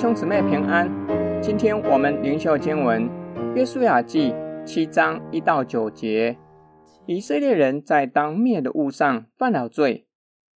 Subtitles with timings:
[0.00, 0.90] 兄姊妹平安，
[1.42, 3.06] 今天我们灵修经文
[3.54, 4.32] 《约书亚记》
[4.64, 6.38] 七章一到九节。
[7.04, 10.06] 以色列人在当灭的物上犯了罪，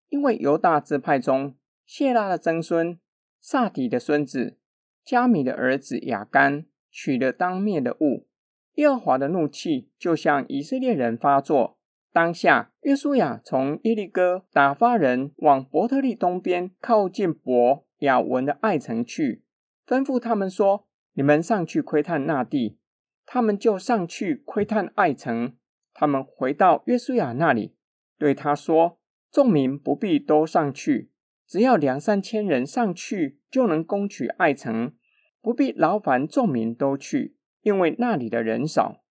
[0.09, 1.55] 因为犹大支派中
[1.85, 2.99] 谢拉的曾孙
[3.39, 4.57] 撒底的孙子
[5.05, 8.27] 加米的儿子亚干取了当灭的物，
[8.77, 11.77] 耶和华的怒气就向以色列人发作。
[12.15, 17.85] 当下，约书亚从耶利哥打发人往伯特利东边靠近伯。
[18.05, 19.43] 亚文的爱城去，
[19.87, 22.79] 吩咐他们说：“你们上去窥探那地。”
[23.27, 25.57] 他们就上去窥探爱城。
[25.93, 27.75] 他们回到约书亚那里，
[28.19, 28.99] 对他说
[29.33, 31.11] ：“众民不必都上去，
[31.47, 34.93] 只要两三千人上去，就能攻取爱城，
[35.41, 39.03] 不必劳烦众民都去，因为那里的人少。”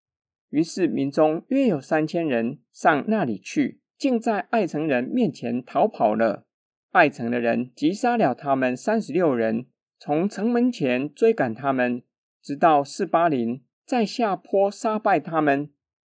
[0.52, 6.46] 于是民中约有三千人上那里去，竟在爱城人面前逃跑了。
[6.94, 9.66] 拜城的人击杀了他们三十六人，
[9.98, 12.04] 从城门前追赶他们，
[12.40, 15.72] 直到四八零，在下坡杀败他们。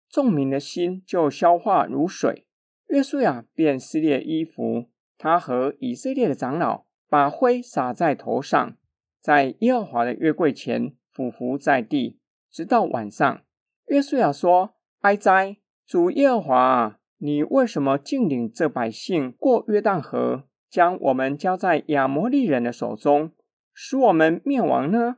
[0.10, 2.48] 众民的心就消化如水。
[2.88, 4.90] 约书亚便撕裂衣服，
[5.20, 8.76] 他和以色列的长老把灰撒在头上，
[9.22, 12.18] 在耶和华的约柜前俯伏在地，
[12.52, 13.44] 直到晚上。
[13.86, 23.34] 约书亚说：“哀哉，主耶和华啊，你为什么竟领这百姓过约旦河？”将我们交在亚摩利人的手中，
[23.74, 25.18] 使我们灭亡呢？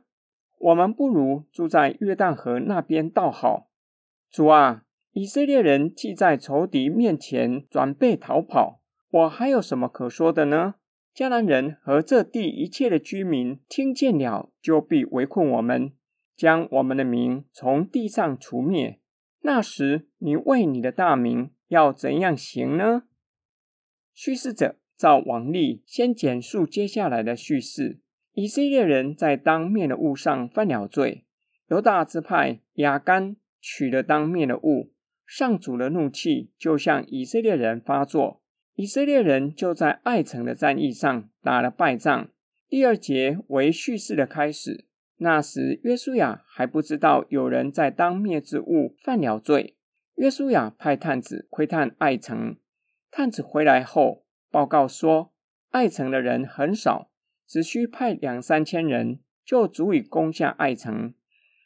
[0.58, 3.70] 我们不如住在约旦河那边倒好。
[4.28, 4.82] 主啊，
[5.12, 10.74] 以色列人既在仇敌面前准备逃跑，我还有什么可说的呢？
[11.14, 15.92] 迦南人和这地一切的居民听见了，就必围困我们，
[16.34, 18.98] 将我们的名从地上除灭。
[19.42, 23.04] 那时，你为你的大名要怎样行呢？
[24.12, 24.74] 叙事者。
[25.04, 27.98] 照王例，先简述接下来的叙事。
[28.32, 31.26] 以色列人在当灭的物上犯了罪，
[31.68, 34.94] 犹大支派亚干取了当灭的物，
[35.26, 38.40] 上主的怒气就向以色列人发作，
[38.76, 42.30] 以色列人就在爱城的战役上打了败仗。
[42.70, 44.86] 第二节为叙事的开始。
[45.18, 49.76] 那时约书亚还不知道有人在当灭之物犯了罪。
[50.14, 52.56] 约书亚派探子窥探爱城，
[53.10, 54.23] 探子回来后。
[54.54, 55.32] 报告说，
[55.70, 57.10] 爱城的人很少，
[57.44, 61.12] 只需派两三千人就足以攻下爱城。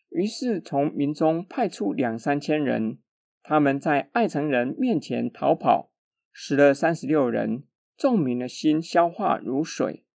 [0.09, 2.97] 于是从民中派出两三千人，
[3.43, 5.91] 他们在爱城人面前逃跑，
[6.33, 10.07] 死了三十六人，众民的心消化如水。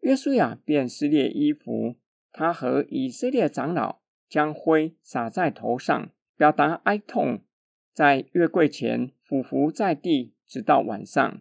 [0.00, 1.94] 约书亚便撕裂衣服，
[2.32, 7.44] 他和以色列长老将灰撒在头上，表达哀痛，
[7.92, 11.40] 在月柜前俯伏在地，直到晚上。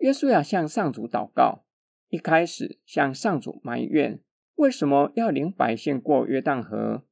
[0.00, 1.62] 约书亚向上主祷告，
[2.08, 4.18] 一开始向上主埋怨，
[4.54, 7.04] 为什么要领百姓过约旦河？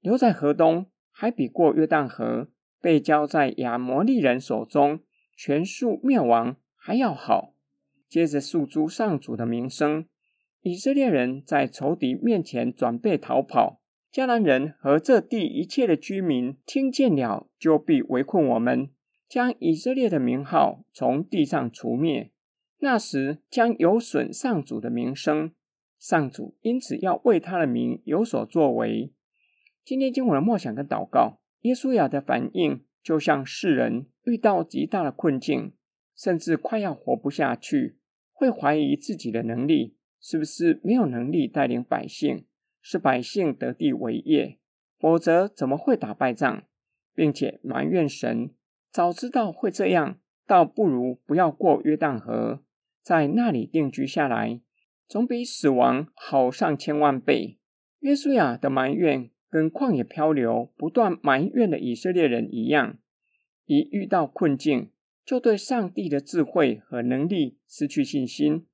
[0.00, 2.48] 留在河东，还比过约旦河
[2.80, 5.00] 被交在亚摩利人手中，
[5.36, 7.52] 全数灭亡还要好。
[8.08, 10.06] 接着诉诸上主的名声，
[10.62, 13.80] 以色列人在仇敌面前准备逃跑，
[14.12, 18.90] 迦南人和这地一切的居民听见了，就必围困我们，
[19.28, 22.30] 将以色列的名号从地上除灭。
[22.86, 25.50] 那时将有损上主的名声，
[25.98, 29.12] 上主因此要为他的名有所作为。
[29.84, 35.72] 今天经文的默想跟祷告，耶稣亚的反应就像世人遇到极大的困境，
[36.14, 37.98] 甚至快要活不下去，
[38.32, 42.46] 会怀疑自己的能力，是不是没有能力带领百姓，
[42.80, 44.60] 使百姓得地为业，
[44.96, 46.62] 否则怎么会打败仗，
[47.12, 48.54] 并且埋怨神，
[48.92, 52.62] 早知道会这样，倒不如不要过约旦河。
[53.06, 54.60] 在那里定居下来，
[55.06, 57.60] 总比死亡好上千万倍。
[58.00, 62.98] 约书亚的埋怨跟旷野漂流、不断埋怨的以色列人一样，
[63.64, 64.90] 一遇到困境，
[65.24, 68.66] 就对上帝的智慧和能力失去信心。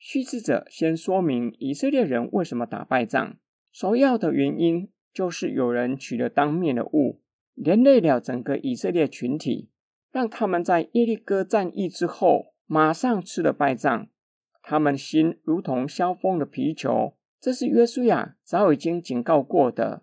[0.00, 3.38] 叙事者先说明以色列人为什么打败仗，
[3.70, 7.20] 首要的原因就是有人取了当面的物，
[7.54, 9.70] 连累了整个以色列群体，
[10.10, 12.55] 让他们在耶利哥战役之后。
[12.66, 14.08] 马上吃了败仗，
[14.62, 17.14] 他们心如同削风的皮球。
[17.40, 20.02] 这是约书亚早已经警告过的。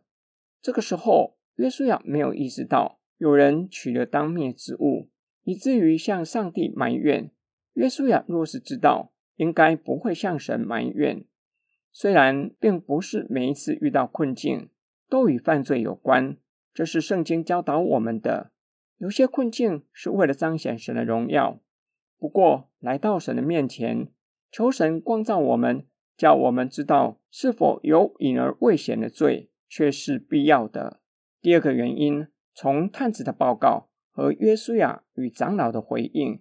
[0.62, 5.10] 这个时候，约书亚没有意识到有人取了当灭之物，
[5.44, 7.30] 以至于向上帝埋怨。
[7.74, 11.26] 约书亚若是知道，应该不会向神埋怨。
[11.92, 14.70] 虽然并不是每一次遇到困境
[15.10, 16.38] 都与犯罪有关，
[16.74, 18.52] 这是圣经教导我们的。
[19.00, 21.60] 有些困境是为了彰显神的荣耀。
[22.24, 24.08] 不过，来到神的面前，
[24.50, 25.86] 求神光照我们，
[26.16, 31.02] 叫我们知道是否有隐而未显的罪，却是必要的。
[31.42, 36.40] 第二个原因，从探子的报告和约书亚与长老的回应，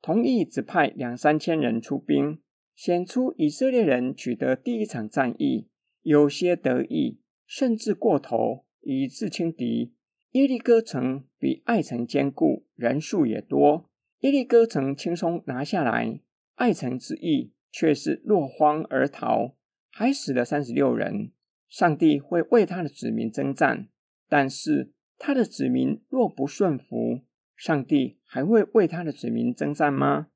[0.00, 2.38] 同意只派两三千人出兵，
[2.76, 5.68] 显出以色列人取得第一场战役，
[6.02, 9.94] 有些得意，甚至过头，以致轻敌。
[10.30, 13.90] 耶利哥城比爱城坚固，人数也多。
[14.24, 16.18] 耶利哥城轻松拿下来，
[16.54, 19.54] 爱城之役却是落荒而逃，
[19.90, 21.32] 还死了三十六人。
[21.68, 23.90] 上帝会为他的子民征战。
[24.26, 27.20] 但是他的子民若不顺服，
[27.54, 30.28] 上帝还会为他的子民征战吗？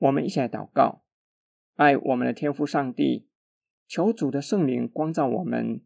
[0.00, 1.02] 我们一起来祷告，
[1.76, 3.26] 爱我们的天父上帝，
[3.88, 5.80] 求主的圣灵光照我们，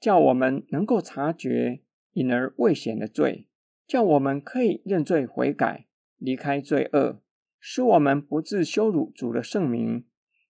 [0.00, 1.82] 叫我们能够察觉
[2.14, 3.46] 隐而未显的罪，
[3.86, 5.84] 叫我们可以认罪悔改，
[6.18, 7.20] 离开罪恶，
[7.58, 10.04] 使我们不致羞辱主的圣名，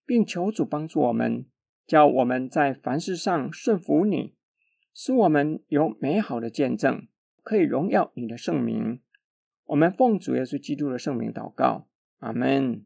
[0.05, 1.45] 并求主帮助我们，
[1.87, 4.35] 叫我们在凡事上顺服你。
[4.93, 7.07] 使我们有美好的见证，
[7.41, 8.99] 可以荣耀你的圣名。
[9.65, 11.87] 我们奉主耶稣基督的圣名祷告，
[12.17, 12.85] 阿门。